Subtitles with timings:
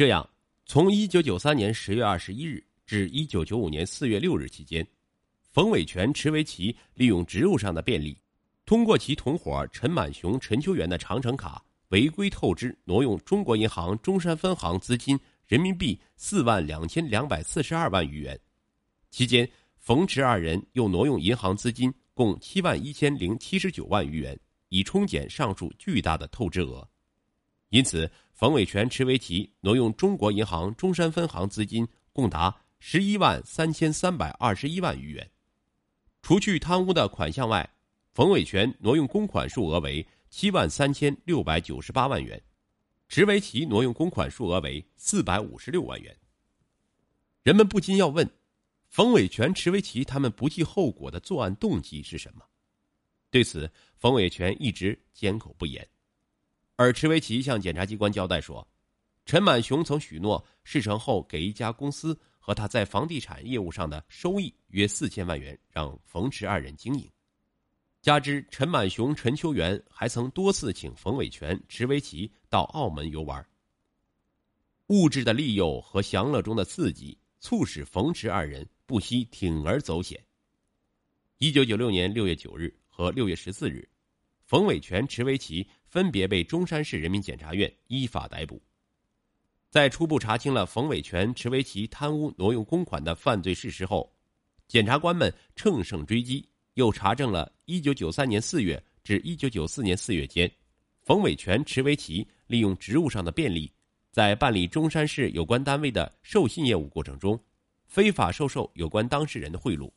[0.00, 0.26] 这样，
[0.64, 4.82] 从一九九三年十月二十一日至一九九五年四月六日期间，
[5.52, 8.18] 冯伟全、池维奇利用职务上的便利，
[8.64, 18.40] 通过其同伙陈满雄、陈秋元的长城卡，违规透支挪用中国银行中山分行资金人民币四万两千两百四十二万余元。
[19.10, 19.46] 期间，
[19.76, 24.40] 冯池二人又挪用银行资金共七万一千零七十九万余元，
[24.70, 26.88] 以冲减上述巨大的透支额。
[27.70, 35.30] 因此，冯伟全、池维奇挪用中国银行中山分行资金共达十一万三千三百二十一万余元。
[36.22, 37.68] 除去贪污的款项外，
[38.12, 42.42] 冯伟全挪用公款数额为七万三千六百九十八万元，
[43.08, 46.14] 池维奇挪用公款数额为四百五十六万元。
[47.42, 48.28] 人们不禁要问。
[48.88, 52.44] 冯伟全、池维奇他们不计后果的作案动机是什么？
[53.30, 55.88] 对此，冯伟全一直缄口不言。
[56.80, 58.66] 而池维奇向检察机关交代说，
[59.26, 67.06] 陈满雄曾许诺事成后给一家公司和他在房地产业务上的收益约四千万元，让冯池二人经营。
[68.00, 73.46] 加之陈满雄、陈秋元还曾多次请冯伟全、池维奇到澳门游玩。
[74.86, 78.66] 物质的利诱和享乐中的刺激，促使冯池二人。
[78.86, 80.18] 不惜铤而走险。
[81.36, 83.86] 一九九六年六月九日和六月十四日，
[84.50, 88.60] 冯伟全、池维奇分别被中山市人民检察院依法逮捕。
[89.70, 94.12] 在初步查清了冯伟全、池维奇贪污挪用公款的犯罪事实后，
[94.66, 100.50] 检察官们乘胜追击，又查证了一九九三年四月至一九九四年四月间，
[101.02, 103.72] 冯伟全、池维奇利用职务上的便利，
[104.10, 107.40] 在办理中山市有关单位的授信业务过程中。
[107.86, 109.88] 非法收受有关当事人的贿赂，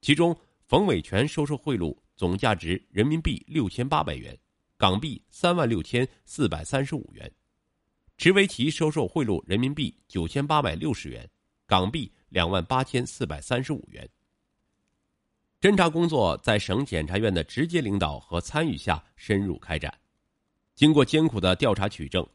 [0.00, 4.38] 其中冯伟全收受贿赂总价值人民币六千八百元，
[4.76, 7.28] 港币三万六千四百三十五元；
[8.16, 11.28] 池维奇收受贿赂人民币九千八百六十元，
[11.66, 14.08] 港币两万八千四百三十五元。
[15.60, 19.92] 侦查工作在省检察院的直接领导和参与下深入开展，
[20.74, 22.26] 经过艰苦的调查取证，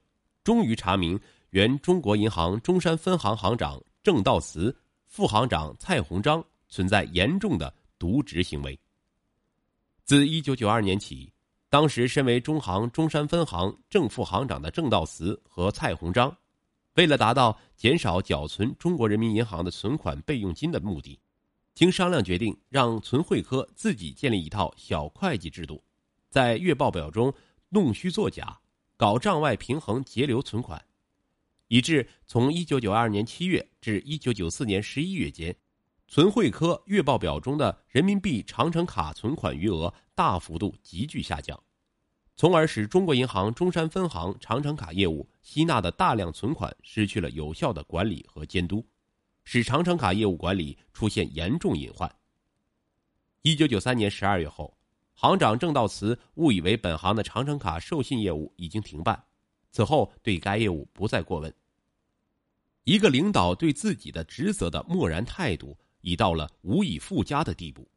[0.44, 1.20] 终于查明
[1.52, 3.82] 原中国银行中山分行行长。
[4.02, 4.76] 郑道慈、
[5.08, 8.80] 副行长蔡鸿章存在严重的渎职行为。
[10.10, 11.32] 自一九九二年起，
[11.70, 16.36] 当时身为中行中山分行正副行长的郑道慈和蔡鸿章，
[16.96, 21.20] 为了达到减少缴存中国人民银行的存款备用金的目的，
[21.76, 25.80] 经商量决定让存汇科自己建立一套小会计制度，
[26.32, 27.32] 在月报表中
[27.70, 28.60] 弄虚作假，
[28.98, 30.84] 搞账外平衡截留存款。
[31.68, 35.56] 以致从一九九二年七月至一九九四年十一月间，
[36.12, 41.62] 存汇科月报表中的人民币长城卡存款余额大幅度急剧下降，
[42.36, 48.84] 从而使中国银行中山分行长城卡业务吸纳的大量存款失去了有效的管理和监督，
[49.44, 52.12] 使长城卡业务管理出现严重隐患。
[53.44, 54.76] 一九九三年十二月后，
[55.14, 59.24] 行长郑道慈误以为本行的长城卡授信业务已经停办。
[59.70, 61.54] 此后，对该业务不再过问。
[62.84, 67.88] 一个领导对自己的职责的漠然态度，已到了无以复加的地步。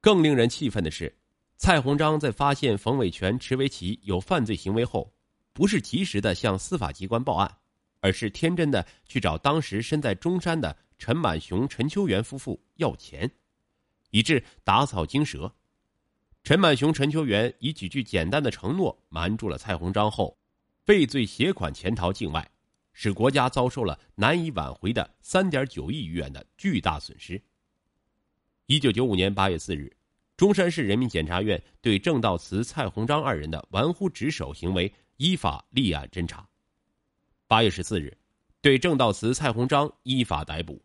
[0.00, 1.14] 更令人气愤的是，
[1.56, 5.12] 蔡鸿章在发现冯伟全、池维奇有犯罪行为后，
[5.52, 7.58] 不是及时的向司法机关报案，
[8.00, 13.30] 而是天真的去找当时身在中山的陈满雄、陈秋元夫妇要钱，
[14.10, 15.52] 以致打草惊蛇。
[16.44, 20.36] 陈满雄、陈秋元以几句简单的承诺瞒住了蔡鸿章后。
[20.86, 22.50] 畏罪携款潜逃境外，
[22.92, 27.42] 使国家遭受了难以挽回的三点九亿余元的巨大损失。
[28.66, 29.94] 一九九五年八月四日，
[30.36, 36.48] 中山市人民检察院对郑道慈、蔡鸿章二人的玩忽职守行为依法立案侦查。
[37.46, 38.16] 八月十四日，
[38.60, 40.80] 对郑道慈、蔡鸿章依法逮捕。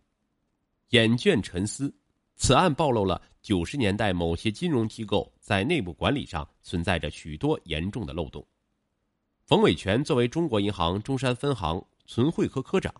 [0.89, 1.93] 眼倦沉思，
[2.35, 8.45] 此案暴露了九十年代某些金融机构在内部管理上存在着许多严重的漏洞。
[9.45, 12.91] 冯伟全作为中国银行中山分行存汇科科长，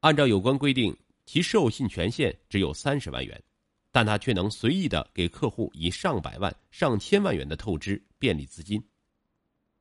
[0.00, 0.94] 按照有关规定，
[1.24, 3.42] 其授信权限只有三十万元，
[3.90, 8.80] 但他却能随意的给客户以上百万、上千万元的透支便利资金。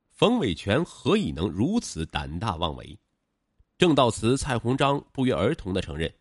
[0.09, 2.97] 冯伟权何以能如此胆大妄为？
[3.77, 6.11] 郑道慈、蔡鸿章不约而同的承认，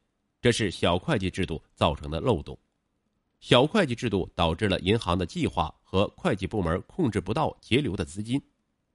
[0.42, 2.58] 这是小会计制度造成的漏洞。
[3.38, 8.42] 小会计制度导致了银行的计划和会计部门控制不到截留的资金。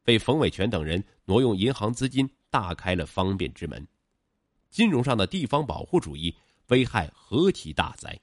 [0.04, 3.88] 被冯伟权等人挪用银行资金，大开了方便之门。
[4.70, 6.36] 金融上的地方保护主义
[6.68, 8.20] 危害何其大哉！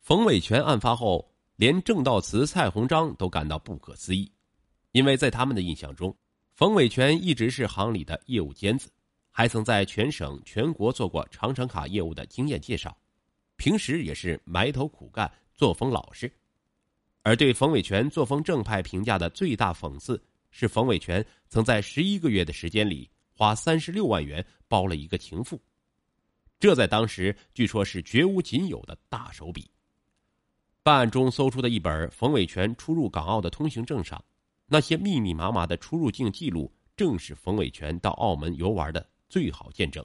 [0.00, 4.30] 冯伟全案发后，连郑道慈、蔡鸿章都感到不可思议，
[4.92, 6.16] 因为在他们的印象中，
[6.54, 8.90] 冯伟全一直是行里的业务尖子，
[9.30, 12.96] 还曾在全省全国做过长城卡业务的经验介绍，
[13.56, 16.32] 平时也是埋头苦干，作风老实。
[17.22, 20.20] 而对冯伟全作风正派评价的最大讽刺
[20.50, 25.60] 是，冯伟全曾在十一个月的时间里花三十六万元包了一个情妇，
[26.58, 29.70] 这在当时据说是绝无仅有的大手笔。
[30.82, 34.22] 办案中搜出的一本冯伟全出入港澳的通行证上，
[34.66, 40.04] 那些密密麻麻的出入境记录，正是冯伟全到澳门游玩的最好见证。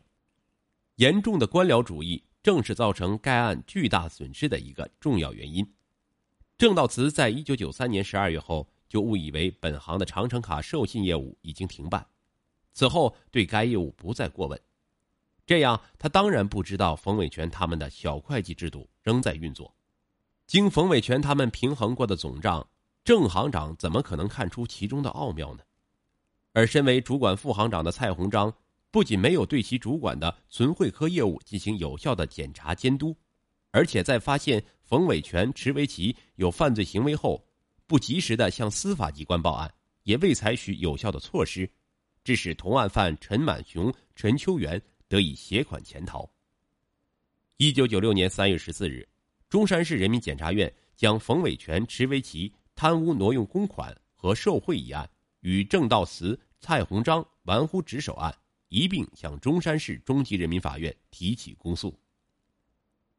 [0.95, 5.65] 严重的官僚主义正是造成该案巨大损失的一个重要原因。
[6.57, 8.65] 郑道慈在一九九三年十二月后
[8.95, 12.07] 就误以为本行的长城卡授信业务已经停办，
[12.71, 14.57] 此后对该业务不再过问。
[15.45, 19.75] 这样，他当然不知道冯伟全他们的小会计制度仍在运作。
[20.47, 22.65] 经冯伟全他们平衡过的总账，
[23.03, 25.63] 郑行长怎么可能看出其中的奥妙呢？
[26.53, 28.53] 而身为主管副行长的蔡鸿章，
[28.91, 33.13] 不仅没有对其主管的存汇科业务进行有效的检查监督。
[33.71, 37.45] 而且在发现冯伟全、池维奇有犯罪行为后，
[37.87, 39.71] 不及时的向司法机关报案，
[40.03, 41.69] 也未采取有效的措施，
[42.23, 46.29] 致使同案犯陈满雄、陈秋元得以携款潜逃。
[47.57, 49.07] 一九九六年三月十四日，
[49.49, 55.09] 中山市人民检察院将冯伟全、池维奇贪污挪用公款和受贿一案
[55.41, 58.35] 与郑道慈、蔡鸿章玩忽职守案
[58.69, 61.97] 一并向中山市中级人民法院提起公诉。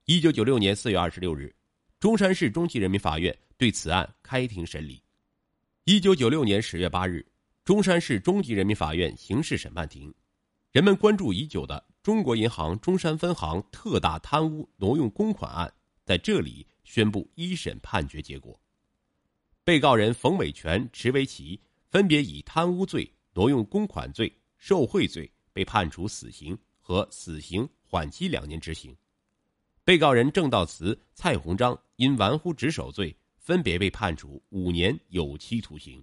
[0.04, 1.54] 一九九六年四月二十六日，
[1.98, 5.02] 中山市中级人民法院对此案开庭审理。
[5.84, 7.26] 一九九六年十月八日，
[7.64, 10.12] 中山市中级人民法院刑事审判庭，
[10.72, 15.72] 人们关注已久的中国银行中山分行特大贪污挪用公款案
[16.04, 18.60] 在这里宣布一审判决结果。
[19.64, 21.58] 被告人冯伟全、池维奇
[21.88, 28.94] 分别以贪污罪、挪用公款罪、受贿罪被判处死刑和死刑缓期两年执行。
[29.86, 36.02] 被告人郑道慈、蔡鸿章因玩忽职守罪，分别被判处五年有期徒刑。